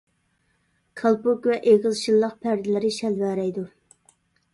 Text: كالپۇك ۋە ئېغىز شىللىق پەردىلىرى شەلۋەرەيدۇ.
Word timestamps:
كالپۇك 1.01 1.43
ۋە 1.49 1.57
ئېغىز 1.71 2.01
شىللىق 2.05 2.33
پەردىلىرى 2.47 2.91
شەلۋەرەيدۇ. 2.97 3.67